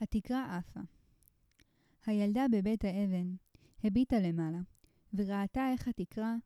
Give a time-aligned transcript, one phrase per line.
[0.00, 0.80] התקרה עפה.
[2.06, 3.34] הילדה בבית האבן
[3.84, 4.60] הביטה למעלה,
[5.14, 6.36] וראתה איך התקרה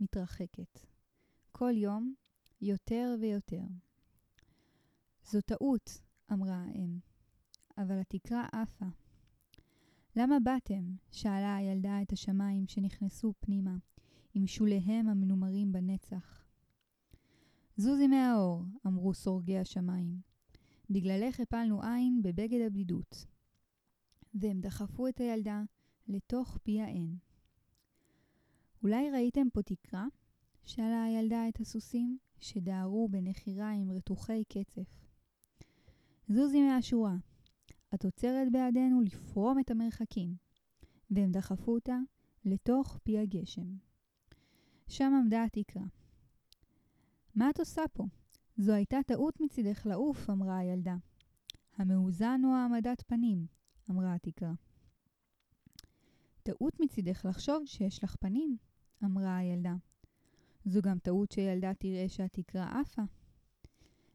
[0.00, 0.80] מתרחקת.
[1.52, 2.14] כל יום
[2.60, 3.62] יותר ויותר.
[5.24, 6.00] זו טעות,
[6.32, 6.98] אמרה האם,
[7.78, 8.86] אבל התקרה עפה.
[10.16, 10.84] למה באתם?
[11.10, 13.76] שאלה הילדה את השמיים שנכנסו פנימה,
[14.34, 16.44] עם שוליהם המנומרים בנצח.
[17.76, 20.25] זוזי מהאור, אמרו סורגי השמיים.
[20.90, 23.26] בגללך הפלנו עין בבגד הבדידות.
[24.34, 25.62] והם דחפו את הילדה
[26.08, 27.16] לתוך פי האין.
[28.82, 30.06] אולי ראיתם פה תקרה?
[30.64, 35.06] שאלה הילדה את הסוסים, שדהרו בנחיריים רתוחי קצף.
[36.28, 37.16] זוזי מהשורה,
[37.94, 40.36] את עוצרת בעדנו לפרום את המרחקים.
[41.10, 41.98] והם דחפו אותה
[42.44, 43.76] לתוך פי הגשם.
[44.88, 45.82] שם עמדה התקרה.
[47.34, 48.04] מה את עושה פה?
[48.58, 50.96] זו הייתה טעות מצידך לעוף, אמרה הילדה.
[51.76, 53.46] המאוזן הוא העמדת פנים,
[53.90, 54.52] אמרה התקרה.
[56.42, 58.56] טעות מצידך לחשוב שיש לך פנים,
[59.04, 59.74] אמרה הילדה.
[60.64, 63.02] זו גם טעות שילדה תראה שהתקרה עפה.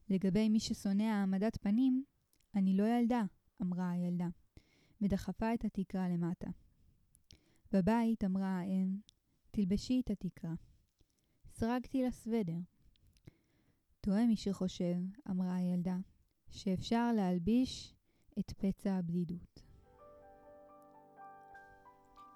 [0.10, 2.04] לגבי מי ששונא העמדת פנים,
[2.56, 3.24] אני לא ילדה,
[3.62, 4.28] אמרה הילדה,
[5.02, 6.50] ודחפה את התקרה למטה.
[7.72, 8.98] בבית אמרה האם,
[9.52, 10.54] תלבשי את התקרה.
[11.48, 12.58] סרגתי לה סוודר.
[14.04, 14.96] טועה מי שחושב,
[15.30, 15.96] אמרה הילדה,
[16.50, 17.94] שאפשר להלביש
[18.40, 19.62] את פצע הבדידות.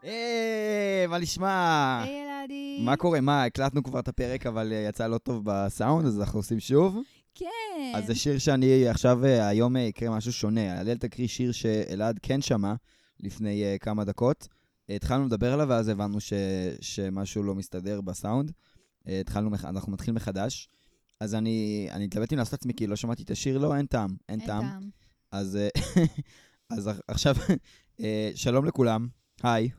[0.02, 2.03] היי, מה נשמע?
[2.03, 2.81] היי ילדי.
[2.86, 3.21] מה קורה?
[3.21, 6.97] מה, הקלטנו כבר את הפרק, אבל אה, יצא לא טוב בסאונד, אז אנחנו עושים שוב?
[7.36, 7.91] כן.
[7.95, 10.80] אז זה שיר שאני עכשיו, אה, היום אה, יקרה משהו שונה.
[10.80, 12.73] הלל תקריא שיר שאלעד כן שמע
[13.19, 14.47] לפני כמה דקות.
[14.89, 16.33] התחלנו לדבר עליו, ואז הבנו ש,
[16.81, 18.52] שמשהו לא מסתדר בסאונד.
[19.05, 20.69] התחלנו, אנחנו נתחיל מחדש.
[21.19, 24.16] אז אני, אני התלבט אם לעשות עצמי, כי לא שמעתי את השיר, לא, אין טעם,
[24.30, 24.63] אין אין טעם.
[24.69, 24.89] טעם.
[25.31, 25.69] אז, אה,
[26.77, 27.35] אז עכשיו,
[27.99, 29.08] אה, שלום לכולם,
[29.43, 29.69] היי.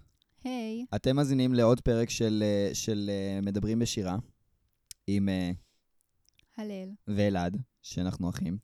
[0.45, 0.85] היי.
[0.95, 3.11] אתם מאזינים לעוד פרק של, אה, של
[3.43, 4.17] מדברים בשירה,
[5.07, 5.29] עם
[6.57, 6.89] הלל.
[7.09, 8.59] ואלעד, שאנחנו אחים.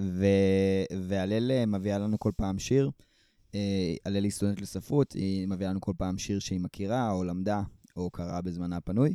[0.00, 0.26] ו...
[1.08, 2.90] והלל אה, מביאה לנו כל פעם שיר.
[4.04, 7.62] הלל היא סטודנט לספרות, היא מביאה לנו כל פעם שיר שהיא מכירה, או למדה,
[7.96, 9.14] או קראה בזמנה הפנוי.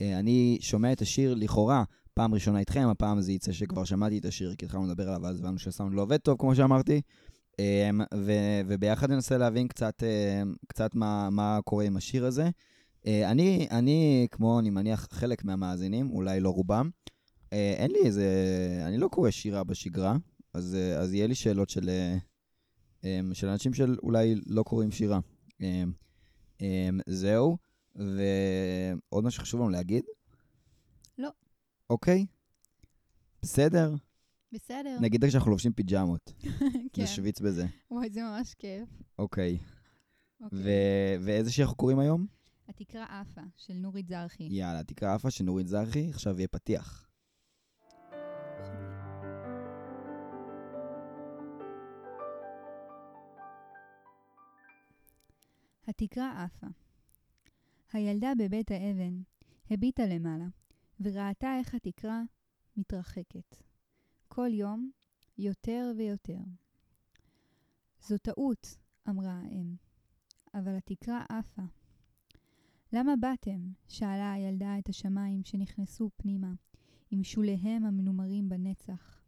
[0.00, 1.84] אני שומע את השיר לכאורה
[2.14, 5.40] פעם ראשונה איתכם, הפעם זה יצא שכבר שמעתי את השיר, כי התחלנו לדבר עליו, אז
[5.40, 7.00] הבנו שהסאונד לא עובד טוב, כמו שאמרתי.
[7.60, 12.50] אה, ו- וביחד ננסה להבין קצת, אה, קצת מה, מה קורה עם השיר הזה.
[13.06, 16.90] אה, אני, אני, כמו אני מניח חלק מהמאזינים, אולי לא רובם,
[17.52, 18.26] אה, אין לי איזה...
[18.86, 20.16] אני לא קורא שירה בשגרה,
[20.54, 21.90] אז, אה, אז יהיה לי שאלות של,
[23.04, 25.20] אמ, של אנשים של אולי לא קוראים שירה.
[25.60, 25.92] אמ,
[26.60, 27.56] אמ, זהו,
[27.96, 30.04] ועוד משהו חשוב לנו להגיד?
[31.92, 32.26] אוקיי,
[33.42, 33.94] בסדר.
[34.52, 34.98] בסדר.
[35.00, 36.32] נגיד רק שאנחנו לובשים פיג'מות,
[36.92, 37.02] כן.
[37.02, 37.66] נשוויץ בזה.
[37.90, 38.88] וואי, זה ממש כיף.
[39.18, 39.58] אוקיי.
[40.40, 40.58] אוקיי.
[40.58, 42.26] ו- ואיזה שיר אנחנו קוראים היום?
[42.68, 44.44] התקרה עפה, של נורית זרחי.
[44.50, 47.08] יאללה, תקרא עפה של נורית זרחי, עכשיו יהיה פתיח.
[55.88, 56.66] התקרה עפה.
[57.92, 59.22] הילדה בבית האבן
[59.70, 60.44] הביטה למעלה,
[61.00, 62.22] וראתה איך התקרה
[62.76, 63.56] מתרחקת.
[64.28, 64.90] כל יום
[65.38, 66.38] יותר ויותר.
[68.00, 68.76] זו טעות,
[69.08, 69.74] אמרה האם,
[70.54, 71.62] אבל התקרה עפה.
[72.92, 73.72] למה באתם?
[73.88, 76.52] שאלה הילדה את השמיים שנכנסו פנימה,
[77.10, 79.22] עם שוליהם המנומרים בנצח.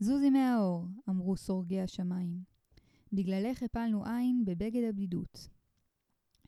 [0.00, 2.42] זוזי מהאור, אמרו סורגי השמיים.
[3.12, 5.48] בגללך הפלנו עין בבגד הבדידות.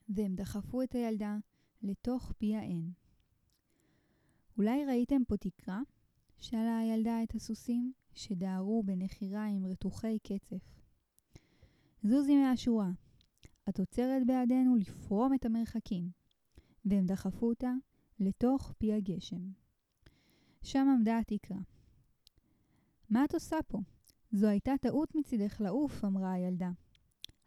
[0.08, 1.36] והם דחפו את הילדה
[1.82, 2.92] לתוך פי האין.
[4.60, 5.80] אולי ראיתם פה תקרה?
[6.38, 10.80] שאלה הילדה את הסוסים, שדהרו בנחיריים רתוחי קצף.
[12.02, 12.90] זוזי מהשורה,
[13.68, 16.10] את עוצרת בעדנו לפרום את המרחקים.
[16.84, 17.72] והם דחפו אותה
[18.18, 19.50] לתוך פי הגשם.
[20.62, 21.58] שם עמדה התקרה.
[23.10, 23.78] מה את עושה פה?
[24.32, 26.70] זו הייתה טעות מצידך לעוף, אמרה הילדה.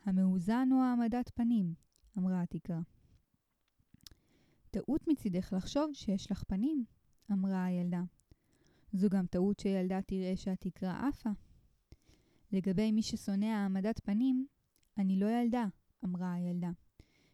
[0.05, 1.73] המאוזן הוא העמדת פנים,
[2.17, 2.79] אמרה התקרה.
[4.71, 6.85] טעות מצידך לחשוב שיש לך פנים,
[7.31, 8.03] אמרה הילדה.
[8.93, 11.29] זו גם טעות שילדה תראה שהתקרה עפה.
[12.51, 14.47] לגבי מי ששונא העמדת פנים,
[14.97, 15.65] אני לא ילדה,
[16.05, 16.71] אמרה הילדה,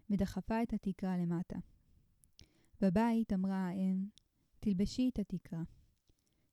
[0.10, 1.60] ודחפה את התקרה למטה.
[2.82, 4.06] בבית אמרה האם,
[4.60, 5.62] תלבשי את התקרה.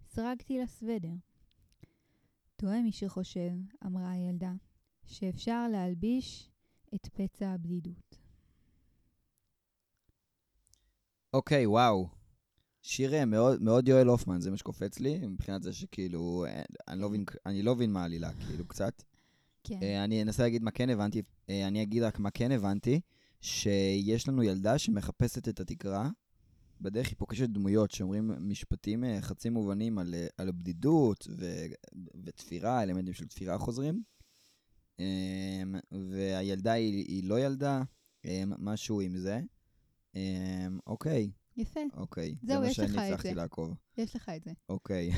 [0.03, 1.13] סרגתי לה סוודר.
[2.57, 3.53] טועה מי שחושב,
[3.87, 4.53] אמרה הילדה,
[5.05, 6.51] שאפשר להלביש
[6.95, 8.19] את פצע הבדידות.
[11.33, 12.16] אוקיי, וואו.
[12.87, 17.01] שיר אה, מאוד, מאוד יואל הופמן, זה מה שקופץ לי, מבחינת זה שכאילו, אה, אני
[17.01, 19.03] לא מבין, אני לא מבין מה העלילה, כאילו, קצת.
[19.65, 19.79] כן.
[19.83, 23.01] אה, אני אנסה להגיד מה כן הבנתי, אני אגיד רק מה כן הבנתי,
[23.41, 26.11] שיש לנו ילדה שמחפשת את התקרה,
[26.81, 31.67] בדרך היא פוגשת דמויות שאומרים משפטים חצי מובנים על, על בדידות ו,
[32.25, 34.03] ותפירה, אלמנטים של תפירה חוזרים.
[35.01, 35.63] אה,
[36.11, 37.83] והילדה היא, היא לא ילדה,
[38.25, 39.41] אה, משהו עם זה.
[40.17, 42.37] אה, אוקיי, יפה, אוקיי.
[42.43, 43.35] זהו, זה יש מה לך שאני את הצלחתי זה.
[43.35, 43.75] לעקוב.
[43.99, 44.51] יש לך את זה.
[44.69, 45.11] אוקיי.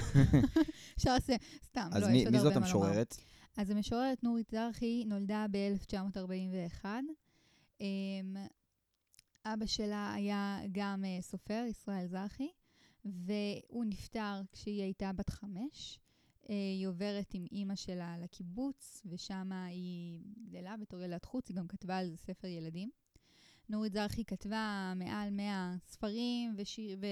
[0.96, 2.86] אפשר לעשות, סתם, אז לא, מי, יש עוד מי הרבה זאת מה לומר.
[2.86, 3.16] המשוררת?
[3.56, 6.84] אז המשוררת נורית זרחי נולדה ב-1941.
[7.80, 8.36] אמ,
[9.44, 12.48] אבא שלה היה גם אה, סופר, ישראל זרחי,
[13.04, 15.98] והוא נפטר כשהיא הייתה בת חמש.
[16.50, 21.68] אה, היא עוברת עם אימא שלה לקיבוץ, ושם היא גדלה בתור ילדת חוץ, היא גם
[21.68, 22.90] כתבה על זה ספר ילדים.
[23.68, 27.06] נורית זרחי כתבה מעל 100 ספרים ושיר, ו,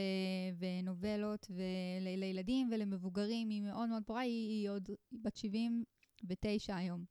[0.58, 7.04] ונובלות ול, לילדים ולמבוגרים, היא מאוד מאוד פורה, היא, היא עוד היא בת 79 היום.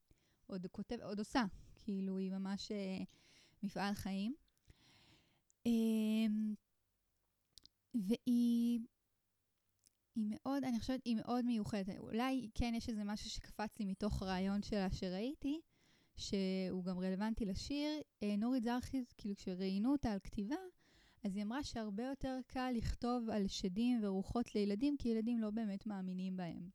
[0.47, 1.43] עוד, כותב, עוד עושה,
[1.75, 3.03] כאילו היא ממש אה,
[3.63, 4.35] מפעל חיים.
[5.67, 5.71] אה,
[7.93, 8.79] והיא
[10.15, 11.97] היא מאוד, אני חושבת, היא מאוד מיוחדת.
[11.97, 15.61] אולי כן יש איזה משהו שקפץ לי מתוך רעיון שלה שראיתי,
[16.17, 18.01] שהוא גם רלוונטי לשיר.
[18.23, 20.55] אה, נורית זרחי, כאילו כשראיינו אותה על כתיבה,
[21.23, 25.87] אז היא אמרה שהרבה יותר קל לכתוב על שדים ורוחות לילדים, כי ילדים לא באמת
[25.87, 26.69] מאמינים בהם.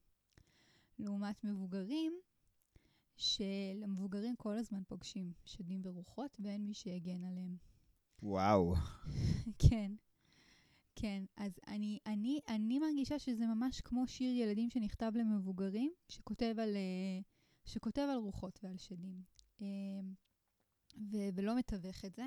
[0.99, 2.13] לעומת מבוגרים,
[3.17, 7.57] שלמבוגרים כל הזמן פוגשים שדים ורוחות, ואין מי שיגן עליהם.
[8.23, 8.75] וואו.
[9.69, 9.93] כן.
[10.95, 16.77] כן, אז אני, אני, אני מרגישה שזה ממש כמו שיר ילדים שנכתב למבוגרים, שכותב על,
[16.77, 17.21] אה,
[17.71, 19.23] שכותב על רוחות ועל שדים.
[19.63, 19.67] אה,
[20.97, 22.27] ו- ולא מתווך את זה.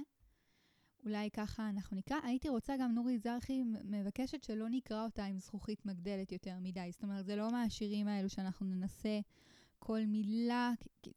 [1.06, 2.18] אולי ככה אנחנו נקרא.
[2.24, 6.90] הייתי רוצה גם, נורי זרחי מבקשת שלא נקרא אותה עם זכוכית מגדלת יותר מדי.
[6.92, 9.20] זאת אומרת, זה לא מהשירים האלו שאנחנו ננסה
[9.80, 10.72] כל מילה,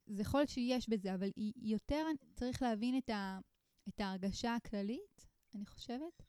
[0.06, 3.38] זה יכול שיש בזה, אבל יותר, צריך להבין את, ה,
[3.88, 6.22] את ההרגשה הכללית, אני חושבת.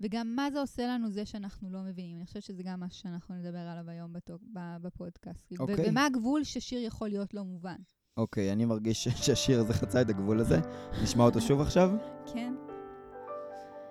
[0.00, 2.16] וגם מה זה עושה לנו זה שאנחנו לא מבינים.
[2.16, 4.42] אני חושבת שזה גם משהו שאנחנו נדבר עליו היום בתוק,
[4.82, 5.52] בפודקאסט.
[5.58, 5.74] אוקיי.
[5.74, 7.76] ו- ומה הגבול ששיר יכול להיות לא מובן.
[8.16, 10.58] אוקיי, אני מרגיש שהשיר הזה חצה את הגבול הזה.
[11.02, 11.90] נשמע אותו שוב עכשיו?
[12.32, 12.54] כן?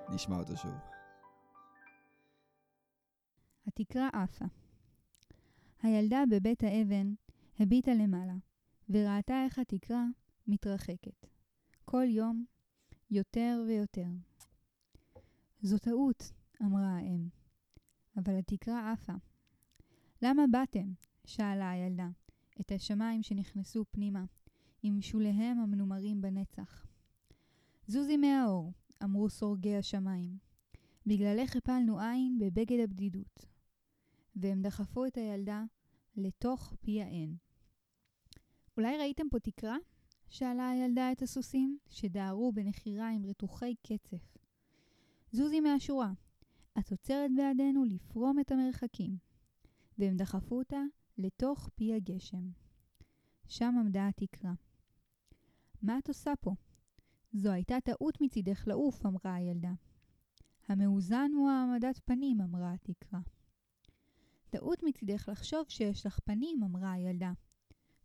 [0.09, 0.71] נשמע אותו שוב.
[3.67, 4.45] התקרה עפה.
[5.83, 7.13] הילדה בבית האבן
[7.59, 8.33] הביטה למעלה,
[8.89, 10.03] וראתה איך התקרה
[10.47, 11.27] מתרחקת.
[11.85, 12.45] כל יום
[13.11, 14.07] יותר ויותר.
[15.61, 16.31] זו טעות,
[16.61, 17.27] אמרה האם,
[18.17, 19.13] אבל התקרה עפה.
[20.21, 20.93] למה באתם?
[21.25, 22.09] שאלה הילדה,
[22.61, 24.25] את השמיים שנכנסו פנימה,
[24.83, 26.85] עם שוליהם המנומרים בנצח.
[27.87, 28.73] זוזי מהאור,
[29.03, 30.37] אמרו סורגי השמיים.
[31.05, 33.45] בגללך הפלנו עין בבגד הבדידות.
[34.35, 35.63] והם דחפו את הילדה
[36.15, 37.35] לתוך פי האין.
[38.77, 39.77] אולי ראיתם פה תקרה?
[40.29, 44.36] שאלה הילדה את הסוסים, שדהרו בנחיריים רתוחי קצף.
[45.37, 46.11] זוזי מהשורה,
[46.79, 49.17] את עוצרת בעדנו לפרום את המרחקים.
[49.97, 50.81] והם דחפו אותה
[51.17, 52.49] לתוך פי הגשם.
[53.47, 54.53] שם עמדה התקרה.
[55.81, 56.51] מה את עושה פה?
[57.33, 59.73] זו הייתה טעות מצידך לעוף, אמרה הילדה.
[60.67, 63.19] המאוזן הוא העמדת פנים, אמרה התקרה.
[64.49, 67.33] טעות מצידך לחשוב שיש לך פנים, אמרה הילדה.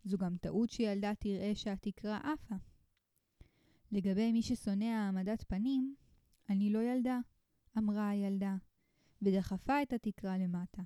[0.03, 2.55] זו גם טעות שילדה תראה שהתקרה עפה.
[3.91, 5.95] לגבי מי ששונא העמדת פנים,
[6.49, 7.19] אני לא ילדה,
[7.77, 8.55] אמרה הילדה,
[9.21, 10.81] ודחפה את התקרה למטה.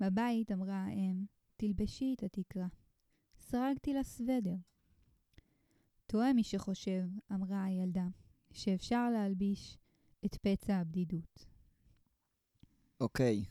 [0.00, 1.24] בבית אמרה האם,
[1.56, 2.66] תלבשי את התקרה.
[3.38, 4.54] סרגתי לה סוודר.
[6.06, 8.06] טועה מי שחושב, אמרה הילדה,
[8.52, 9.78] שאפשר להלביש
[10.24, 11.46] את פצע הבדידות.
[13.00, 13.44] אוקיי.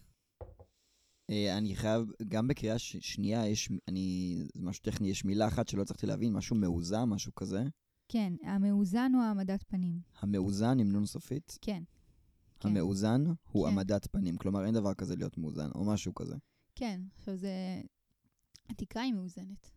[1.30, 5.68] אה, אני חייב, גם בקריאה ש- שנייה יש, אני, זה משהו טכני, יש מילה אחת
[5.68, 7.64] שלא הצלחתי להבין, משהו מאוזן, משהו כזה.
[8.12, 10.00] כן, המאוזן הוא העמדת פנים.
[10.20, 11.58] המאוזן עם נון סופית.
[11.62, 11.84] כן.
[12.60, 12.70] כן.
[12.70, 13.70] המאוזן הוא כן.
[13.70, 16.36] העמדת פנים, כלומר אין דבר כזה להיות מאוזן, או משהו כזה.
[16.76, 17.82] כן, עכשיו זה...
[18.70, 19.72] התקרה היא מאוזנת.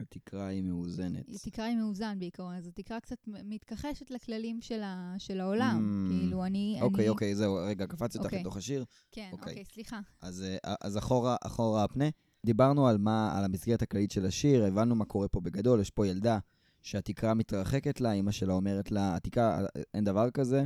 [0.00, 1.28] התקרה היא מאוזנת.
[1.28, 5.14] התקרה היא מאוזן בעיקרון, אז התקרה קצת מתכחשת לכללים של, ה...
[5.18, 6.06] של העולם.
[6.06, 6.12] Mm.
[6.12, 6.78] כאילו, אני...
[6.80, 7.08] אוקיי, אני...
[7.08, 8.40] אוקיי, זהו, רגע, קפצתי אותך אוקיי.
[8.40, 8.84] לתוך השיר.
[9.12, 9.50] כן, אוקיי.
[9.50, 10.00] אוקיי, סליחה.
[10.20, 12.04] אז, אה, אז אחורה, אחורה הפנה.
[12.46, 16.06] דיברנו על מה, על המסגרת הכללית של השיר, הבנו מה קורה פה בגדול, יש פה
[16.06, 16.38] ילדה
[16.82, 19.60] שהתקרה מתרחקת לה, אמא שלה אומרת לה, התקרה,
[19.94, 20.64] אין דבר כזה.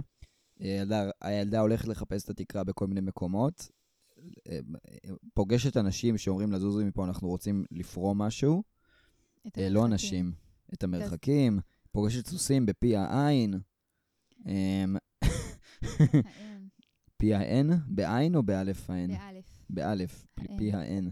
[0.58, 3.70] הילדה, הילדה הולכת לחפש את התקרה בכל מיני מקומות,
[5.34, 8.62] פוגשת אנשים שאומרים לה, זוזי מפה, אנחנו רוצים לפרום משהו.
[9.46, 9.92] את אה, לא המרחקים.
[9.92, 10.32] אנשים,
[10.74, 11.58] את המרחקים,
[11.92, 13.60] פוגשת סוסים בפי העין.
[14.46, 14.96] אמ.
[17.18, 19.08] פי האן, בעין או באלף האן?
[19.08, 19.64] באלף.
[19.70, 20.26] באלף.
[20.58, 21.08] פי האן.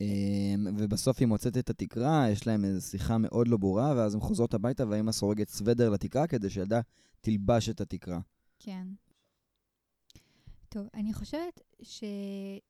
[0.00, 4.20] אמ, ובסוף היא מוצאת את התקרה, יש להם איזו שיחה מאוד לא ברורה, ואז הן
[4.20, 6.80] חוזרות הביתה והאמא סורגת סוודר לתקרה כדי שילדה
[7.20, 8.20] תלבש את התקרה.
[8.58, 8.86] כן.
[10.68, 12.04] טוב, אני חושבת ש...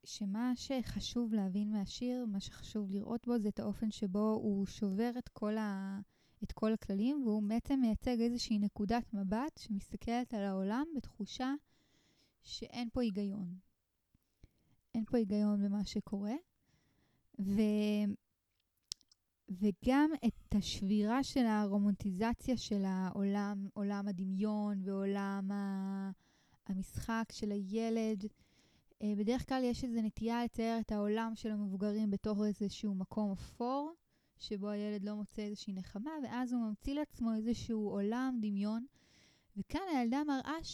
[0.05, 5.29] שמה שחשוב להבין מהשיר, מה שחשוב לראות בו, זה את האופן שבו הוא שובר את
[5.29, 6.01] כל, ה...
[6.45, 11.55] את כל הכללים, והוא בעצם מייצג איזושהי נקודת מבט שמסתכלת על העולם בתחושה
[12.43, 13.55] שאין פה היגיון.
[14.95, 16.35] אין פה היגיון במה שקורה.
[17.39, 17.61] ו...
[19.51, 26.11] וגם את השבירה של הרומנטיזציה של העולם, עולם הדמיון ועולם ה...
[26.69, 28.25] המשחק של הילד.
[29.03, 33.95] אה, בדרך כלל יש איזו נטייה לתאר את העולם של המבוגרים בתור איזשהו מקום אפור,
[34.39, 38.87] שבו הילד לא מוצא איזושהי נחמה, ואז הוא ממציא לעצמו איזשהו עולם דמיון.
[39.57, 40.65] וכאן הילדה מראה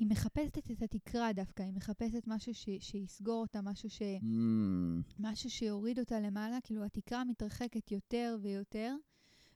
[0.00, 2.68] שהיא מחפשת את התקרה דווקא, היא מחפשת משהו ש...
[2.80, 4.02] שיסגור אותה, משהו, ש...
[4.02, 8.94] אמ, משהו שיוריד אותה למעלה, כאילו התקרה מתרחקת יותר ויותר,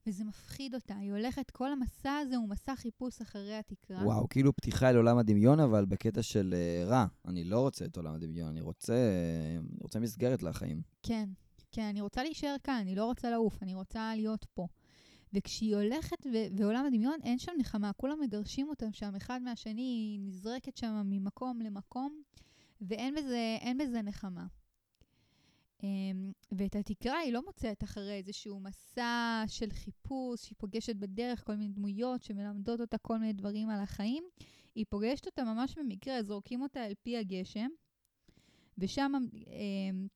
[0.06, 0.96] וזה מפחיד אותה.
[0.96, 4.04] היא הולכת, כל המסע הזה הוא מסע חיפוש אחרי התקרה.
[4.04, 7.06] וואו, כאילו פתיחה אל עולם הדמיון, אבל בקטע של אה, רע.
[7.28, 8.94] אני לא רוצה את עולם הדמיון, אני רוצה,
[9.58, 10.82] אני רוצה מסגרת לחיים.
[11.02, 11.28] כן,
[11.72, 14.66] כן, אני רוצה להישאר כאן, אני לא רוצה לעוף, אני רוצה להיות פה.
[15.35, 20.21] וכשהיא הולכת ו- ועולם הדמיון, אין שם נחמה, כולם מגרשים אותם שם אחד מהשני, היא
[20.21, 22.23] נזרקת שם ממקום למקום,
[22.81, 24.47] ואין בזה, בזה נחמה.
[25.83, 31.57] אמ, ואת התקרה היא לא מוצאת אחרי איזשהו מסע של חיפוש, שהיא פוגשת בדרך כל
[31.57, 34.25] מיני דמויות שמלמדות אותה כל מיני דברים על החיים.
[34.75, 37.69] היא פוגשת אותה ממש במקרה, זורקים אותה אל פי הגשם,
[38.79, 40.07] ושם אמ,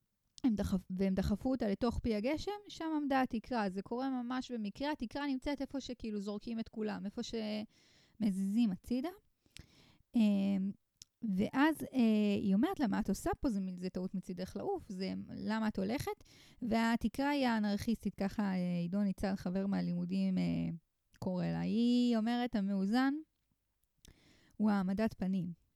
[0.46, 3.70] דחפ, והם דחפו אותה לתוך פי הגשם, שם עמדה התקרה.
[3.70, 9.08] זה קורה ממש במקרה, התקרה נמצאת איפה שכאילו זורקים את כולם, איפה שמזיזים הצידה.
[10.14, 10.70] אמ,
[11.22, 13.50] ואז אה, היא אומרת לה, מה את עושה פה?
[13.50, 16.24] זה, זה טעות מצידך לעוף, זה למה את הולכת?
[16.62, 20.42] והתקרה היא האנרכיסטית, ככה אה, עידו ניצל, חבר מהלימודים, אה,
[21.18, 21.60] קורא לה.
[21.60, 23.14] היא אומרת, המאוזן
[24.56, 25.67] הוא העמדת פנים.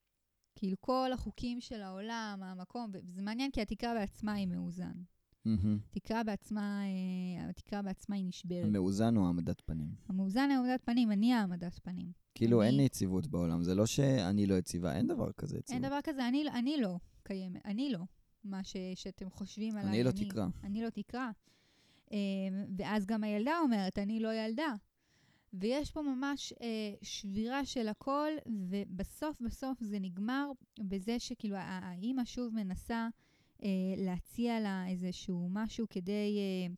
[0.55, 4.93] כאילו כל החוקים של העולם, המקום, וזה מעניין כי התקרה בעצמה היא מאוזן.
[5.91, 8.65] התקרה בעצמה, אה, התקרה בעצמה היא נשברת.
[8.65, 9.89] המאוזן הוא העמדת פנים.
[10.09, 12.13] המאוזן הוא העמדת פנים, אני העמדת פנים.
[12.35, 15.83] כאילו, אין יציבות בעולם, זה לא שאני לא יציבה, אין דבר כזה יציבות.
[15.83, 18.01] אין דבר כזה, אני, אני לא קיימת, אני לא.
[18.45, 19.91] מה ש, שאתם חושבים עליי.
[19.91, 20.47] אני לא תקרה.
[20.65, 21.31] אני לא תקרה.
[22.13, 22.19] אה,
[22.77, 24.75] ואז גם הילדה אומרת, אני לא ילדה.
[25.53, 32.55] ויש פה ממש אה, שבירה של הכל, ובסוף בסוף זה נגמר בזה שכאילו האימא שוב
[32.55, 33.09] מנסה
[33.63, 36.39] אה, להציע לה איזשהו משהו כדי...
[36.39, 36.75] אה,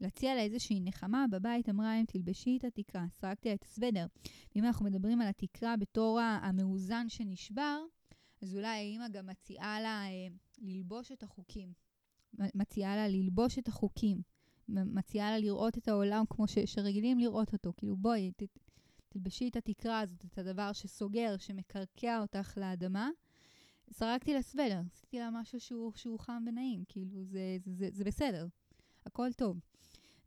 [0.00, 4.06] להציע לה איזושהי נחמה בבית, אמרה אם תלבשי את התקרה, סרקתי לה את הסוודר.
[4.54, 7.80] ואם אנחנו מדברים על התקרה בתור המאוזן שנשבר,
[8.42, 10.28] אז אולי האימא גם מציעה לה אה,
[10.58, 11.72] ללבוש את החוקים.
[12.54, 14.22] מציעה לה ללבוש את החוקים.
[14.70, 17.72] מציעה לה לראות את העולם כמו ש, שרגילים לראות אותו.
[17.76, 18.42] כאילו, בואי, ת,
[19.08, 23.10] תלבשי את התקרה הזאת, את הדבר שסוגר, שמקרקע אותך לאדמה.
[23.88, 28.04] זרקתי לה סוודר, עשיתי לה משהו שהוא, שהוא חם ונעים, כאילו, זה, זה, זה, זה
[28.04, 28.46] בסדר,
[29.06, 29.60] הכל טוב.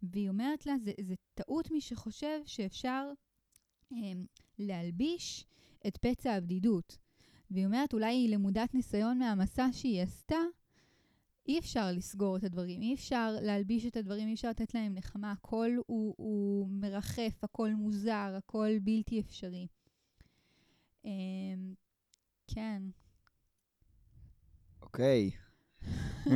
[0.04, 3.12] והיא אומרת לה, זה, זה טעות מי שחושב שאפשר
[3.92, 4.26] אמ,
[4.60, 5.46] להלביש
[5.88, 6.98] את פצע הבדידות.
[7.52, 10.40] והיא אומרת, אולי היא למודת ניסיון מהמסע שהיא עשתה,
[11.48, 15.32] אי אפשר לסגור את הדברים, אי אפשר להלביש את הדברים, אי אפשר לתת להם נחמה,
[15.32, 19.68] הכל הוא, הוא מרחף, הכל מוזר, הכל בלתי אפשרי.
[21.06, 21.74] אמ,
[22.48, 22.84] כן.
[24.82, 25.32] אוקיי.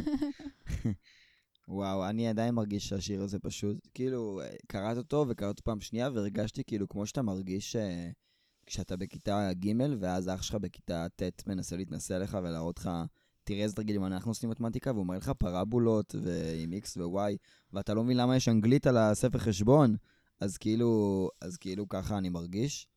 [1.68, 6.90] וואו, אני עדיין מרגיש שהשיר הזה פשוט, כאילו, קראת אותו וקראת פעם שנייה, והרגשתי כאילו
[6.90, 8.10] כמו שאתה מרגיש אה,
[8.66, 12.90] כשאתה בכיתה ג' ואז אח שלך בכיתה ט' מנסה להתנסה עליך ולהראות לך,
[13.48, 17.38] תראה איזה תרגילים אנחנו עושים מתמטיקה, והוא מראה לך פרבולות ועם x ו-y,
[17.74, 19.96] ואתה לא מבין למה יש אנגלית על הספר חשבון,
[20.39, 22.88] אז כאילו, אז כאילו ככה אני מרגיש.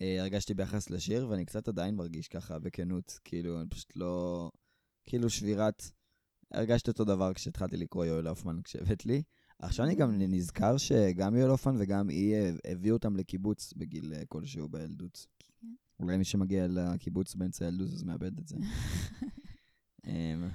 [0.00, 3.18] אה, הרגשתי ביחס לשיר, ואני קצת עדיין מרגיש ככה, בכנות.
[3.24, 4.50] כאילו, אני פשוט לא...
[5.04, 5.82] כאילו שבירת...
[6.52, 9.22] הרגשתי אותו דבר כשהתחלתי לקרוא יואל הופמן כשהבאת לי.
[9.58, 14.22] עכשיו אני גם נזכר שגם יואל הופמן וגם היא אה, הביאו אותם לקיבוץ בגיל אה,
[14.28, 15.26] כלשהו בילדות.
[15.38, 15.66] כן.
[16.00, 18.56] אולי מי שמגיע לקיבוץ באמצע הילדות אז מאבד את זה.
[20.06, 20.48] אמ,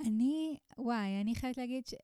[0.00, 1.94] אני, וואי, אני חייבת להגיד ש...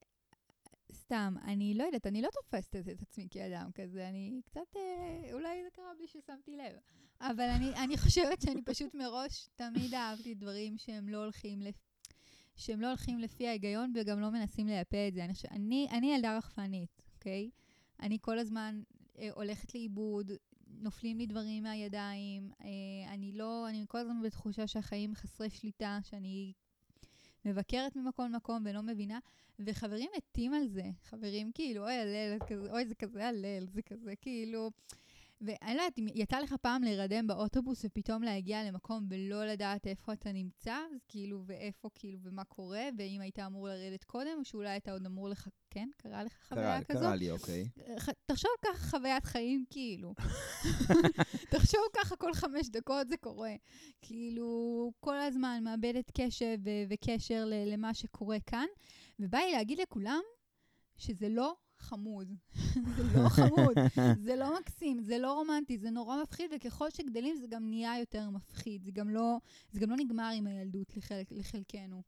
[0.93, 5.63] סתם, אני לא יודעת, אני לא תופסת את עצמי כאדם כזה, אני קצת, אה, אולי
[5.63, 6.77] זה קרה בלי ששמתי לב.
[7.21, 11.77] אבל אני, אני חושבת שאני פשוט מראש תמיד אהבתי דברים שהם לא הולכים לפ...
[12.57, 15.25] שהם לא הולכים לפי ההיגיון וגם לא מנסים לייפה את זה.
[15.25, 17.51] אני, אני, אני ילדה רחפנית, אוקיי?
[18.01, 18.83] אני כל הזמן
[19.19, 20.31] אה, הולכת לאיבוד,
[20.81, 26.53] נופלים לי דברים מהידיים, אה, אני לא, אני כל הזמן בתחושה שהחיים חסרי שליטה, שאני
[27.45, 29.19] מבקרת ממקום למקום ולא מבינה,
[29.59, 30.85] וחברים מתים על זה.
[31.05, 32.39] חברים כאילו, אוי, הלל,
[32.71, 34.71] אוי, זה כזה הלל, זה כזה כאילו...
[35.41, 40.13] ואני לא יודעת, אם יצא לך פעם להירדם באוטובוס ופתאום להגיע למקום ולא לדעת איפה
[40.13, 44.77] אתה נמצא, אז כאילו, ואיפה, כאילו, ומה קורה, ואם היית אמור לרדת קודם, או שאולי
[44.77, 45.89] אתה עוד אמור לך, כן?
[45.97, 47.01] קרה לך חוויה קרה, כזו?
[47.05, 47.69] קרה לי, אוקיי.
[48.27, 50.15] תחשוב ככה חוויית חיים, כאילו.
[51.53, 53.55] תחשוב ככה כל חמש דקות זה קורה.
[54.03, 58.67] כאילו, כל הזמן מאבדת קשב ו- וקשר ל- למה שקורה כאן,
[59.19, 60.21] ובא לי להגיד לכולם
[60.97, 62.35] שזה לא חמוד.
[63.13, 63.75] זה לא חמוד,
[64.25, 68.31] זה לא מקסים, זה לא רומנטי, זה נורא מפחיד, וככל שגדלים זה גם נהיה יותר
[68.31, 68.85] מפחיד.
[68.85, 69.39] זה גם לא,
[69.73, 72.03] זה גם לא נגמר עם הילדות לחלק, לחלקנו.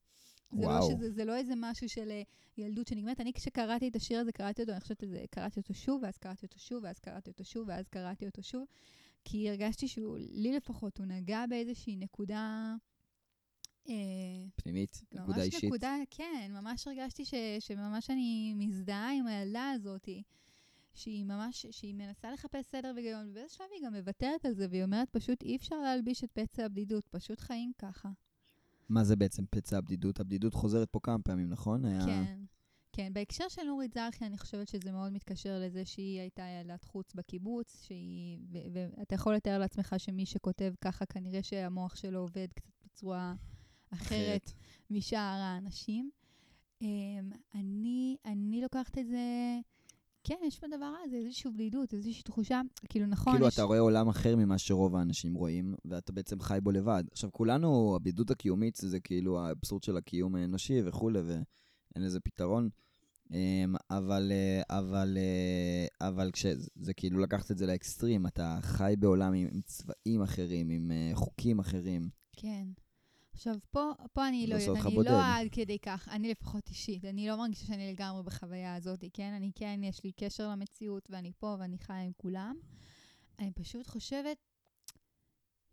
[0.52, 0.91] זה וואו.
[0.91, 2.23] לא, שזה, זה לא איזה משהו של אה,
[2.57, 3.21] ילדות שנגמרת.
[3.21, 6.47] אני כשקראתי את השיר הזה, קראתי אותו, אני חושבת שזה, קראתי אותו שוב, ואז קראתי
[6.47, 8.64] אותו שוב, ואז קראתי אותו שוב, ואז קראתי אותו שוב,
[9.25, 12.75] כי הרגשתי שהוא, לי לפחות, הוא נגע באיזושהי נקודה...
[13.89, 13.95] אה,
[14.57, 15.65] פנימית, נקודה ממש אישית.
[15.65, 20.09] נקודה, כן, ממש הרגשתי ש, שממש אני מזדהה עם הילדה הזאת,
[20.95, 24.85] שהיא ממש, שהיא מנסה לחפש סדר והיגיון, ובאיזשהו שלב היא גם מוותרת על זה, והיא
[24.85, 28.09] אומרת פשוט אי אפשר להלביש את פצע הבדידות, פשוט חיים ככה.
[28.89, 30.21] מה זה בעצם פצע הבדידות?
[30.21, 31.85] הבדידות חוזרת פה כמה פעמים, נכון?
[31.85, 32.05] היה...
[32.05, 32.41] כן.
[32.93, 37.15] כן, בהקשר של נורית זרחי, אני חושבת שזה מאוד מתקשר לזה שהיא הייתה ילדת חוץ
[37.15, 38.39] בקיבוץ, שהיא...
[38.53, 43.35] ו- ואתה יכול לתאר לעצמך שמי שכותב ככה, כנראה שהמוח שלו עובד קצת בצורה
[43.92, 44.50] אחרת
[44.90, 46.11] משאר האנשים.
[46.82, 46.84] Um,
[47.54, 49.18] אני, אני לוקחת את זה...
[50.25, 53.54] כן, יש בדבר הזה איזושהי בדידות, איזושהי תחושה, כאילו נכון, כאילו יש...
[53.54, 57.04] אתה רואה עולם אחר ממה שרוב האנשים רואים, ואתה בעצם חי בו לבד.
[57.12, 62.68] עכשיו, כולנו, הבדידות הקיומית זה כאילו האבסורד של הקיום האנושי וכולי, ואין לזה פתרון.
[63.32, 68.94] אמ, אבל, אה, אבל, אה, אבל כשזה זה כאילו לקחת את זה לאקסטרים, אתה חי
[68.99, 72.08] בעולם עם, עם צבעים אחרים, עם אה, חוקים אחרים.
[72.37, 72.66] כן.
[73.33, 75.11] עכשיו, פה, פה אני לא יודעת, אני בודד.
[75.11, 79.33] לא עד כדי כך, אני לפחות אישית, אני לא מרגישה שאני לגמרי בחוויה הזאת, כן?
[79.33, 82.57] אני כן, יש לי קשר למציאות, ואני פה, ואני חיה עם כולם.
[83.38, 84.38] אני פשוט חושבת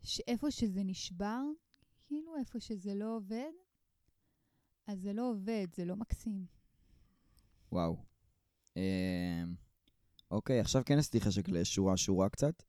[0.03, 1.41] שאיפה שזה נשבר,
[2.07, 3.51] כאילו איפה שזה לא עובד,
[4.87, 6.45] אז זה לא עובד, זה לא מקסים.
[7.71, 7.97] וואו.
[8.75, 9.55] אמ,
[10.31, 12.63] אוקיי, עכשיו כן עשיתי חשק לשורה-שורה קצת.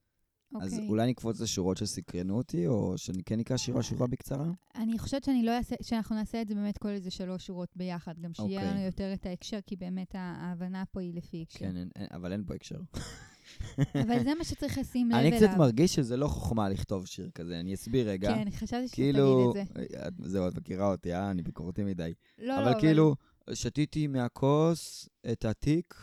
[0.60, 0.88] אז אוקיי.
[0.88, 4.46] אולי נקפוץ לשורות שסקרנו אותי, או שכן נקרא שירה-שורה בקצרה?
[4.74, 8.14] אני חושבת שאני לא אעשה, שאנחנו נעשה את זה באמת כל איזה שלוש שורות ביחד,
[8.20, 8.74] גם שיהיה אוקיי.
[8.74, 11.58] לנו יותר את ההקשר, כי באמת ההבנה פה היא לפי הקשר.
[11.58, 12.78] כן, אין- אין- אבל אין פה הקשר.
[14.02, 15.48] אבל זה מה שצריך לשים לב אני אליו.
[15.48, 18.34] קצת מרגיש שזה לא חוכמה לכתוב שיר כזה, אני אסביר רגע.
[18.34, 20.28] כן, חשבתי שתגיד כאילו, את זה.
[20.28, 21.30] זהו, את מכירה אותי, אה?
[21.30, 22.12] אני ביקורתי מדי.
[22.38, 23.16] לא, לא, אבל כאילו,
[23.52, 25.94] שתיתי מהכוס את התיק,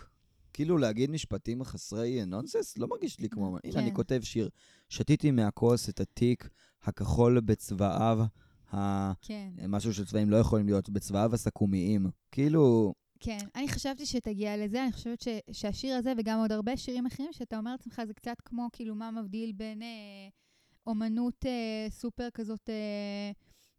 [0.57, 3.57] כאילו להגיד משפטים חסרי נונסנס, לא מרגיש לי כמו...
[3.63, 3.95] הנה, אני כן.
[3.95, 4.49] כותב שיר.
[4.89, 6.49] שתיתי מהכוס את התיק
[6.83, 8.19] הכחול בצבעיו,
[8.73, 12.07] ה- כן, משהו שצבעים לא יכולים להיות, בצבעיו הסכו"מיים.
[12.31, 13.37] כאילו, כן.
[13.55, 17.57] אני חשבתי שתגיע לזה, אני חושבת ש, שהשיר הזה, וגם עוד הרבה שירים אחרים, שאתה
[17.57, 19.87] אומר לעצמך, זה קצת כמו, כאילו, מה מבדיל בין אה,
[20.87, 23.31] אומנות אה, סופר כזאת אה,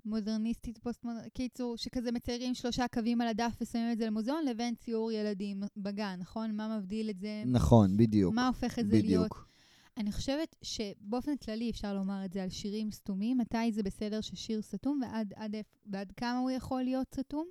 [0.09, 5.13] מודרניסטית, פוסט-מודרניסטית, קיצור, שכזה מציירים שלושה קווים על הדף ושמים את זה למוזיאון, לבין ציור
[5.13, 6.57] ילדים בגן, נכון?
[6.57, 7.43] מה מבדיל את זה?
[7.47, 8.35] נכון, בדיוק.
[8.35, 9.25] מה הופך את זה להיות?
[9.25, 9.49] בדיוק.
[9.97, 14.63] אני חושבת שבאופן כללי אפשר לומר את זה על שירים סתומים, מתי זה בסדר ששיר
[14.63, 15.55] סתום ועד, עד,
[15.87, 17.47] ועד כמה הוא יכול להיות סתום.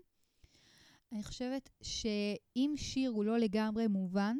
[1.11, 4.37] אני חושבת שאם שיר הוא לא לגמרי מובן,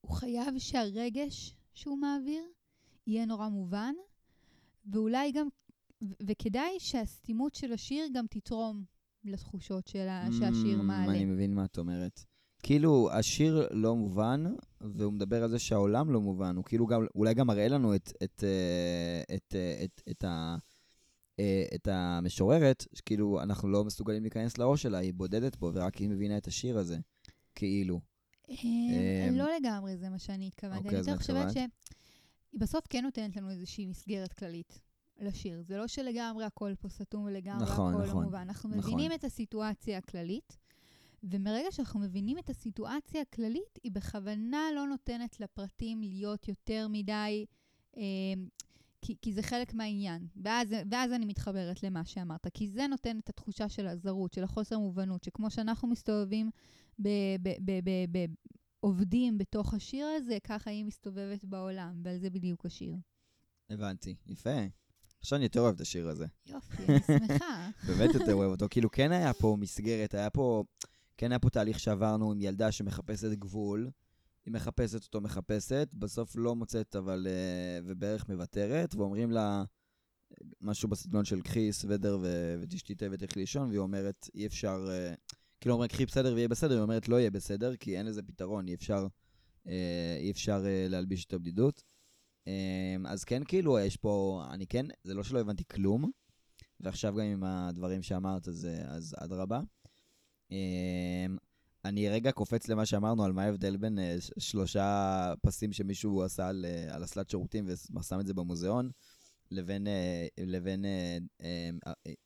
[0.00, 2.44] הוא חייב שהרגש שהוא מעביר
[3.06, 3.94] יהיה נורא מובן,
[4.86, 5.48] ואולי גם,
[6.02, 8.84] ו- וכדאי שהסתימות של השיר גם תתרום
[9.24, 11.12] לתחושות של ה- שהשיר Mm, מעלה.
[11.12, 12.24] אני מבין מה את אומרת.
[12.62, 14.44] כאילו, השיר לא מובן,
[14.80, 16.56] והוא מדבר על זה שהעולם לא מובן.
[16.56, 20.56] הוא כאילו גם, אולי גם מראה לנו את, את, אה, את, אה, את, את, ה,
[21.40, 26.08] אה, את המשוררת, שכאילו, אנחנו לא מסוגלים להיכנס לראש שלה, היא בודדת פה, ורק היא
[26.08, 26.98] מבינה את השיר הזה.
[27.54, 28.00] כאילו.
[29.32, 30.78] לא לגמרי זה מה שאני התכוונתי.
[30.78, 31.52] אוקיי, אני יותר חושבת?
[31.52, 31.66] שהיא
[32.54, 34.80] בסוף כן נותנת לנו איזושהי מסגרת כללית
[35.20, 35.62] לשיר.
[35.62, 38.38] זה לא שלגמרי הכל פה סתום ולגמרי נכון, הכל נכון, לא מובן.
[38.38, 38.80] אנחנו נכון.
[38.80, 40.58] מבינים את הסיטואציה הכללית,
[41.22, 47.46] ומרגע שאנחנו מבינים את הסיטואציה הכללית, היא בכוונה לא נותנת לפרטים להיות יותר מדי...
[47.96, 48.02] אה,
[49.02, 50.26] כי, כי זה חלק מהעניין.
[50.36, 52.46] ואז, ואז אני מתחברת למה שאמרת.
[52.54, 56.50] כי זה נותן את התחושה של הזרות, של החוסר מובנות, שכמו שאנחנו מסתובבים
[56.98, 57.08] ב,
[57.42, 58.26] ב, ב, ב, ב,
[58.80, 62.96] עובדים בתוך השיר הזה, ככה היא מסתובבת בעולם, ועל זה בדיוק השיר.
[63.70, 64.60] הבנתי, יפה.
[65.24, 66.26] עכשיו אני יותר אוהב את השיר הזה.
[66.46, 67.70] יופי, אני שמחה.
[67.86, 68.66] באמת יותר אוהב אותו.
[68.70, 70.64] כאילו, כן היה פה מסגרת, היה פה,
[71.16, 73.90] כן היה פה תהליך שעברנו עם ילדה שמחפשת גבול,
[74.46, 77.26] היא מחפשת אותו, מחפשת, בסוף לא מוצאת, אבל...
[77.30, 79.64] אה, ובערך מוותרת, ואומרים לה
[80.60, 84.86] משהו בסגנון של קחי סוודר ו- ותשתי תה ותלכי לישון, והיא אומרת, אי אפשר...
[84.90, 85.14] אה,
[85.60, 88.68] כאילו אומרים, קחי בסדר ויהיה בסדר, היא אומרת, לא יהיה בסדר, כי אין לזה פתרון,
[88.68, 89.06] אי אפשר,
[89.66, 91.82] אה, אי אפשר אה, להלביש את הבדידות.
[92.48, 96.10] אה, אז כן, כאילו, יש פה, אני כן, זה לא שלא הבנתי כלום,
[96.80, 99.60] ועכשיו גם עם הדברים שאמרת, אז, אדרבה.
[100.52, 101.26] אה,
[101.84, 106.64] אני רגע קופץ למה שאמרנו, על מה ההבדל בין אה, שלושה פסים שמישהו עשה על,
[106.68, 108.90] אה, על אסלת שירותים ושם את זה במוזיאון,
[109.50, 111.18] לבין, אה, לבין אה,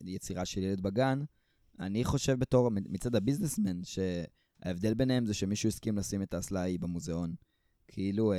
[0.01, 1.23] יצירה של ילד בגן.
[1.79, 7.35] אני חושב בתור, מצד הביזנסמן, שההבדל ביניהם זה שמישהו הסכים לשים את האסלה ההיא במוזיאון.
[7.87, 8.33] כאילו,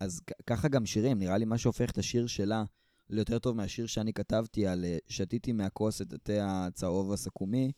[0.00, 2.64] אז ככה גם שירים, נראה לי מה שהופך את השיר שלה
[3.10, 7.72] ליותר טוב מהשיר שאני כתבתי על אה, שתיתי מהכוס את התה הצהוב הסכומי,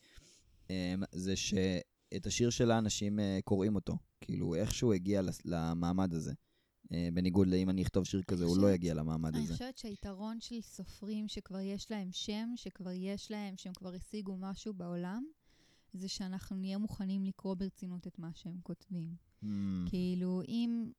[0.71, 3.97] אה, זה שאת השיר שלה אנשים אה, קוראים אותו.
[4.21, 6.33] כאילו, איכשהו הגיע לס- למעמד הזה.
[6.93, 9.53] אה, בניגוד לאם אני אכתוב שיר כזה, הוא לא יגיע למעמד אני הזה.
[9.53, 14.75] חושבת שהיתרון של סופרים שכבר יש להם שם, שכבר יש להם, שהם כבר השיגו משהו
[14.75, 15.25] בעולם,
[15.93, 19.15] זה שאנחנו נהיה מוכנים לקרוא ברצינות את מה שהם כותבים.
[19.45, 19.47] Mm,
[19.87, 20.91] כאילו, אם,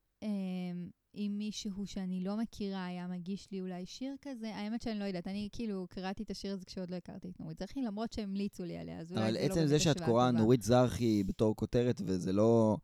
[1.16, 5.28] אם מישהו שאני לא מכירה היה מגיש לי אולי שיר כזה, האמת שאני לא יודעת,
[5.28, 8.78] אני כאילו קראתי את השיר הזה כשעוד לא הכרתי את נורית זרחי, למרות שהמליצו לי
[8.78, 10.32] עליה, אז אולי אבל זה לא עצם באמת זה שאת קוראה.
[10.32, 12.78] נורית זרחי בתור כותרת, וזה לא,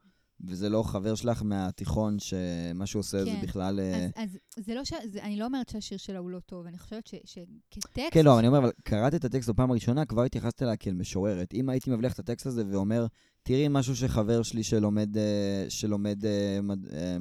[0.48, 3.42] וזה לא חבר שלך מהתיכון, שמה שהוא עושה זה כן.
[3.42, 3.80] בכלל...
[3.80, 4.94] אה, אז, אז זה לא ש...
[5.06, 7.98] זה, אני לא אומרת שהשיר שלה הוא לא טוב, אני חושבת ש, שכטקסט...
[8.12, 11.54] כן, לא, אני אומר, אבל קראת את הטקסט בפעם הראשונה, כבר התייחסת אליה כאל משוררת.
[11.54, 13.06] אם הייתי מבליח את הטקסט הזה ואומר,
[13.44, 16.60] תראי משהו שחבר שלי שלומד, אה, שלומד אה,
[16.94, 17.18] אה,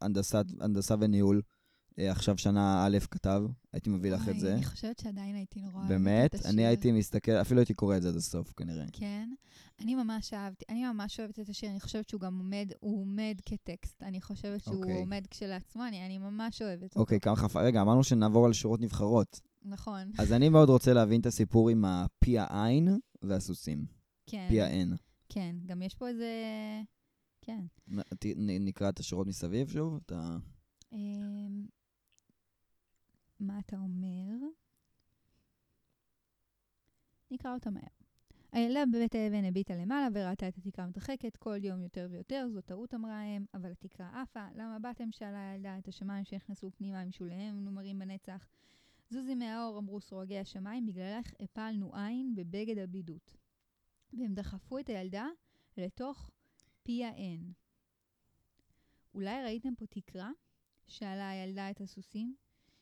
[0.00, 1.42] הנדסת, הנדסה וניהול,
[1.98, 4.54] עכשיו שנה א' כתב, הייתי מביא לך את זה.
[4.54, 6.46] אני חושבת שעדיין הייתי נורא באמת.
[6.46, 8.84] אני הייתי מסתכל, אפילו הייתי קורא את זה עד הסוף, כנראה.
[8.92, 9.28] כן.
[9.80, 13.34] אני ממש אהבתי, אני ממש אוהבת את השיר, אני חושבת שהוא גם עומד, הוא עומד
[13.44, 14.02] כטקסט.
[14.02, 14.96] אני חושבת שהוא אוקיי.
[14.98, 17.00] עומד כשלעצמו, אני, אני ממש אוהבת אותו.
[17.00, 17.56] אוקיי, כמה חפ...
[17.56, 19.40] רגע, אמרנו שנעבור על שורות נבחרות.
[19.64, 20.10] נכון.
[20.18, 23.84] אז אני מאוד רוצה להבין את הסיפור עם הפי העין והסוסים.
[24.26, 24.46] כן.
[24.48, 24.94] פי העין.
[25.34, 26.32] כן, גם יש פה איזה...
[27.40, 27.64] כן.
[28.60, 29.96] נקרא את השורות מסביב שוב?
[30.06, 30.36] אתה...
[30.92, 31.66] אמ,
[33.40, 34.46] מה אתה אומר?
[37.30, 37.82] נקרא אותה מהר.
[38.52, 42.94] הילדה בבית האבן הביטה למעלה וראתה את התקרה מתרחקת כל יום יותר ויותר, זו טעות
[42.94, 44.46] אמרה הם, אבל התקרה עפה.
[44.54, 45.12] למה באתם?
[45.12, 48.46] שאלה הילדה את השמיים שנכנסו פנימה עם שוליהם מנומרים בנצח.
[49.10, 53.41] זוזי מהאור, אמרו סורגי השמיים, בגללך הפלנו עין בבגד הבידות.
[54.18, 55.26] והם דחפו את הילדה
[55.76, 56.30] לתוך
[56.82, 57.52] פי האין.
[59.14, 60.30] אולי ראיתם פה תקרה?
[60.86, 62.34] שאלה הילדה את הסוסים,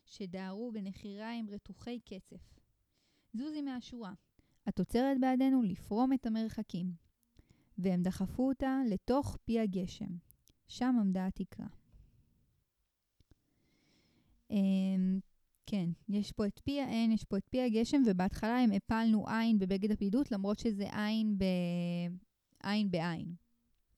[0.04, 2.60] שדהרו בנחיריים רתוחי קצף.
[3.34, 4.12] זוזי מהשורה,
[4.68, 6.92] את עוצרת בעדנו לפרום את המרחקים.
[7.78, 10.16] והם דחפו אותה לתוך פי הגשם.
[10.68, 11.66] שם עמדה התקרה.
[15.70, 19.59] כן, יש פה את פי העין, יש פה את פי הגשם, ובהתחלה הם הפלנו עין
[19.59, 21.44] בבגד הפידות, למרות שזה עין ב...
[22.62, 23.35] עין בעין.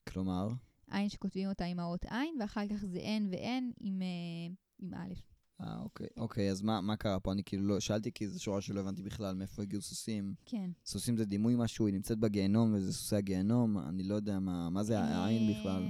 [0.07, 0.49] כלומר,
[0.91, 5.13] עין שכותבים אותה עם האות עין, ואחר כך זה N ו-N עם, אה, עם א'.
[5.61, 6.07] אה, אוקיי.
[6.17, 7.31] אוקיי, אז מה, מה קרה פה?
[7.31, 10.33] אני כאילו לא, שאלתי כי זו שורה שלא הבנתי בכלל מאיפה הגיעו סוסים.
[10.45, 10.71] כן.
[10.85, 14.83] סוסים זה דימוי משהו, היא נמצאת בגיהנום וזה סוסי הגיהנום, אני לא יודע מה, מה
[14.83, 15.83] זה העין בכלל?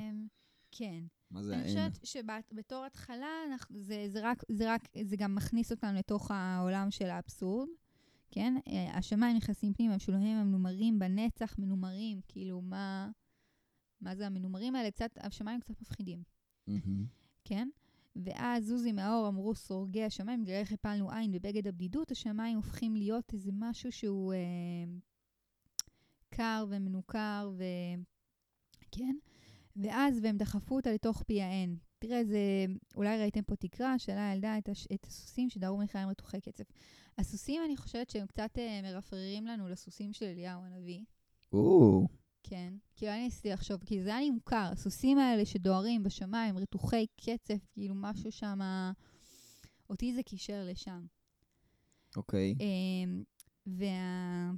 [0.72, 1.04] כן.
[1.34, 1.90] מה זה אני העין?
[1.92, 2.06] חושבת
[2.52, 7.10] שבתור התחלה, אנחנו- זה, זה, רק, זה רק, זה גם מכניס אותנו לתוך העולם של
[7.10, 7.70] האבסורד,
[8.32, 8.54] כן?
[8.68, 13.12] אה, השמיים נכנסים פנימה, משולמים המנומרים בנצח, מנומרים, כאילו, מה,
[14.02, 14.92] מה זה המנומרים האלה?
[14.92, 16.24] קצת, השמיים קצת מפחידים.
[17.44, 17.70] כן?
[18.16, 23.34] ואז זוזי מהאור אמרו סורגי השמיים, בגלל איך הפלנו עין בבגד הבדידות, השמיים הופכים להיות
[23.34, 24.40] איזה משהו שהוא אה,
[26.30, 27.64] קר ומנוכר, ו...
[28.92, 29.16] כן?
[29.76, 31.78] ואז, והם דחפו אותה לתוך פי האין.
[32.00, 36.42] תראה, זה, אולי ראיתם פה תקרה, שאלה הילדה את, הש, את הסוסים שדהרו מלחיים רתוחי
[36.42, 36.64] קצף.
[37.18, 41.04] הסוסים, אני חושבת שהם קצת אה, מרפררים לנו לסוסים של אליהו הנביא.
[41.54, 42.08] או,
[42.44, 42.74] כן.
[42.96, 47.66] כאילו, אני ניסיתי לחשוב, כי זה היה לי מוכר, הסוסים האלה שדוהרים בשמיים, רתוחי קצף,
[47.74, 48.60] כאילו משהו שם,
[49.90, 51.06] אותי זה קישר לשם.
[52.16, 52.56] אוקיי.
[52.60, 53.24] אמ,
[53.68, 54.52] וה...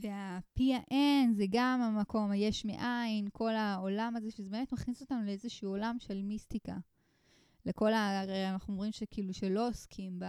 [0.00, 5.70] והפי האין זה גם המקום היש מאין, כל העולם הזה, שזה באמת מכניס אותנו לאיזשהו
[5.70, 6.76] עולם של מיסטיקה.
[7.66, 8.20] לכל ה...
[8.20, 10.24] הרי אנחנו אומרים שכאילו שלא עוסקים ב...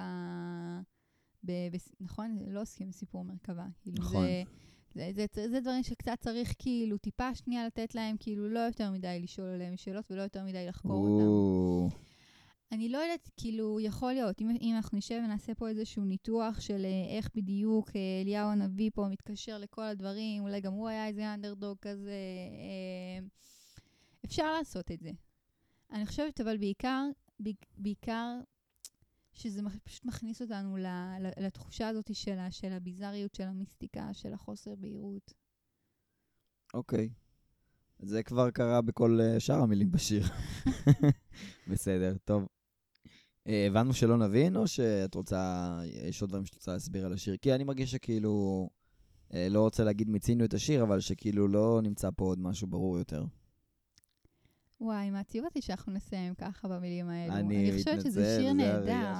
[1.44, 1.52] ב...
[1.52, 1.78] ב...
[2.00, 2.38] נכון?
[2.48, 3.66] לא עוסקים בסיפור מרכבה.
[3.82, 4.26] כאילו נכון.
[4.26, 4.44] זה,
[4.96, 8.92] זה, זה, זה, זה דברים שקצת צריך כאילו טיפה שנייה לתת להם, כאילו לא יותר
[8.92, 11.96] מדי לשאול עליהם שאלות ולא יותר מדי לחקור אותם.
[12.72, 16.86] אני לא יודעת, כאילו, יכול להיות, אם, אם אנחנו נשב ונעשה פה איזשהו ניתוח של
[16.86, 21.34] אה, איך בדיוק אה, אליהו הנביא פה מתקשר לכל הדברים, אולי גם הוא היה איזה
[21.34, 23.26] אנדרדוג כזה, אה,
[24.26, 25.12] אפשר לעשות את זה.
[25.92, 27.04] אני חושבת, אבל בעיקר,
[27.78, 28.40] בעיקר
[29.34, 30.78] שזה פשוט מכניס אותנו
[31.38, 35.34] לתחושה הזאת של, של הביזריות, של המיסטיקה, של החוסר בהירות.
[36.74, 37.10] אוקיי.
[37.12, 37.22] Okay.
[38.06, 40.24] זה כבר קרה בכל שאר המילים בשיר.
[41.72, 42.48] בסדר, טוב.
[43.47, 47.38] Uh, הבנו שלא נבין, או שאת רוצה, יש עוד דברים שאת רוצה להסביר על השיר?
[47.38, 48.69] כי אני מרגיש שכאילו,
[49.30, 52.97] uh, לא רוצה להגיד מיצינו את השיר, אבל שכאילו לא נמצא פה עוד משהו ברור
[52.97, 53.25] יותר.
[54.82, 57.34] וואי, מעציב אותי שאנחנו נסיים ככה במילים האלו.
[57.34, 59.13] אני, אני חושבת שזה שיר נהדר.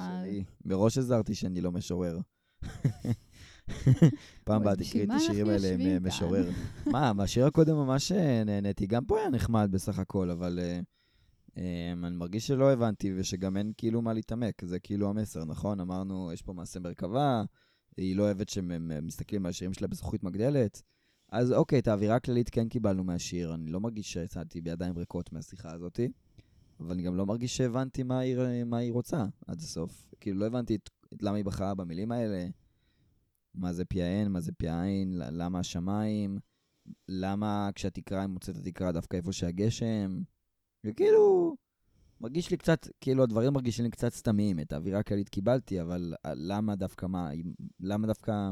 [0.64, 2.18] מראש הזהרתי שאני לא משורר.
[4.44, 6.50] פעם הבאה תקראי את השירים האלה עם משורר.
[6.92, 8.86] מה, מהשיר הקודם ממש אה, נהניתי.
[8.86, 10.84] גם פה היה נחמד בסך הכל, אבל uh,
[11.56, 14.64] אני מרגיש שלא הבנתי ושגם אין כאילו מה להתעמק.
[14.64, 15.80] זה כאילו המסר, נכון?
[15.80, 17.44] אמרנו, יש פה מעשה מרכבה,
[17.96, 20.82] היא לא אוהבת שמסתכלים על השירים שלה בזכוכית מגדלת.
[21.32, 23.54] אז אוקיי, את האווירה הכללית כן קיבלנו מהשיר.
[23.54, 26.00] אני לא מרגיש שיצאתי בידיים ריקות מהשיחה הזאת,
[26.80, 30.14] אבל אני גם לא מרגיש שהבנתי מה היא, מה היא רוצה עד הסוף.
[30.20, 32.46] כאילו, לא הבנתי את, למה היא בחרה במילים האלה,
[33.54, 36.38] מה זה פי האין, מה זה פי העין, למה השמיים,
[37.08, 40.22] למה כשהתקרה היא מוצאת את התקרה דווקא איפה שהגשם.
[40.84, 41.56] וכאילו,
[42.20, 44.60] מרגיש לי קצת, כאילו הדברים מרגישים לי קצת סתמיים.
[44.60, 47.30] את האווירה הכללית קיבלתי, אבל למה דווקא מה,
[47.80, 48.50] למה דווקא...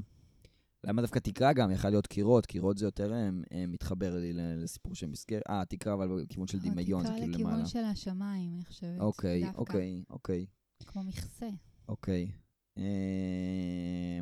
[0.85, 1.71] למה דווקא תקרה גם?
[1.71, 5.43] יכל להיות קירות, קירות זה יותר הם, אה, הם מתחבר לי לסיפור של מסגרת.
[5.51, 7.39] אה, תקרה אבל בכיוון של אה, דמיון, זה כאילו למעלה.
[7.39, 9.01] תקרה לכיוון של השמיים, אני חושבת.
[9.01, 9.59] אוקיי, דווקא.
[9.61, 10.47] אוקיי, אוקיי.
[10.87, 11.49] כמו מכסה.
[11.89, 12.31] אוקיי.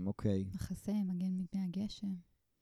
[0.07, 0.45] אוקיי.
[0.55, 2.15] מחסה, מגן מפני הגשם.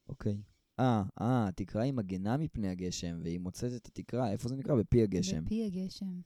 [0.08, 0.42] אוקיי.
[0.80, 4.74] אה, אה, התקרה היא מגנה מפני הגשם, והיא מוצאת את התקרה, איפה זה נקרא?
[4.74, 5.44] בפי הגשם.
[5.44, 6.20] בפי הגשם.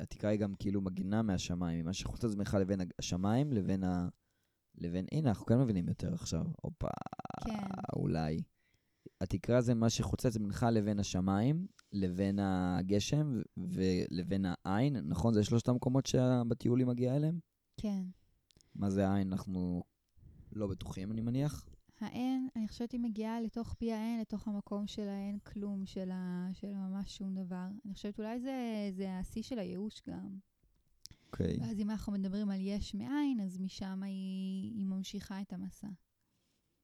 [0.00, 4.08] התקרה היא גם כאילו מגנה מהשמיים, ממה שחוץ עצמך לבין השמיים לבין ה...
[4.78, 6.44] לבין, הנה, אנחנו כן מבינים יותר עכשיו.
[6.62, 6.88] הופה,
[7.44, 7.52] כן.
[7.96, 8.42] אולי.
[9.20, 15.34] התקרה זה מה שחוצץ בינך לבין השמיים, לבין הגשם ולבין העין, נכון?
[15.34, 17.38] זה שלושת המקומות שבטיול היא מגיעה אליהם?
[17.76, 18.02] כן.
[18.74, 19.32] מה זה העין?
[19.32, 19.82] אנחנו
[20.52, 21.64] לא בטוחים, אני מניח.
[22.02, 26.48] העין, אני חושבת היא מגיעה לתוך פי העין, לתוך המקום של העין כלום, של, ה,
[26.52, 27.66] של ממש שום דבר.
[27.84, 30.38] אני חושבת אולי זה, זה השיא של הייאוש גם.
[31.26, 31.56] אוקיי.
[31.56, 31.60] Okay.
[31.60, 35.88] ואז אם אנחנו מדברים על יש מאין, אז משם היא, היא ממשיכה את המסע.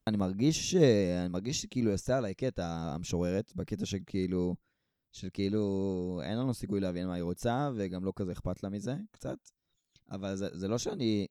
[0.06, 0.74] אני מרגיש,
[1.20, 4.56] אני מרגיש שכאילו יעשה עליי קטע המשוררת, בקטע של כאילו,
[5.12, 8.96] של כאילו, אין לנו סיכוי להבין מה היא רוצה, וגם לא כזה אכפת לה מזה,
[9.10, 9.38] קצת.
[10.10, 11.26] אבל זה, זה לא שאני,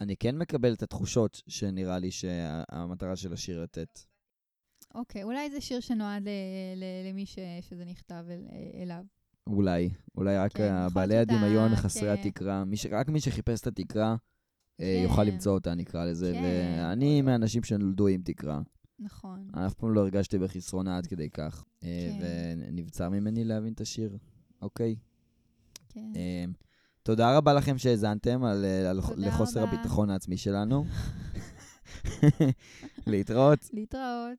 [0.00, 4.00] אני כן מקבל את התחושות שנראה לי שהמטרה של השיר לתת.
[4.94, 6.30] אוקיי, okay, אולי זה שיר שנועד ל-
[6.76, 8.46] ל- למי ש- שזה נכתב אל-
[8.82, 9.04] אליו.
[9.46, 12.28] אולי, אולי רק כן, בעלי הדמיון חסרי כן.
[12.28, 12.86] התקרה, מי ש...
[12.86, 14.16] רק מי שחיפש את התקרה
[14.80, 15.02] אה, כן.
[15.10, 16.32] יוכל למצוא אותה, נקרא לזה.
[16.32, 16.42] כן.
[16.78, 18.60] ואני מהאנשים שנולדו עם תקרה.
[18.98, 19.48] נכון.
[19.54, 21.64] אני אף פעם לא הרגשתי בחסרונה עד כדי כך.
[21.84, 22.58] אה, כן.
[22.68, 24.18] ונבצר ממני להבין את השיר,
[24.62, 24.96] אוקיי?
[25.88, 26.12] כן.
[27.06, 29.72] אה, תודה רבה לכם שהאזנתם על, על לחוסר רבה.
[29.72, 30.84] הביטחון העצמי שלנו.
[33.06, 33.70] להתראות.
[33.72, 34.38] להתראות.